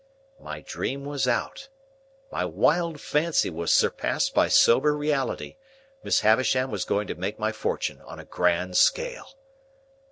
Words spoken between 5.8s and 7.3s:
Miss Havisham was going to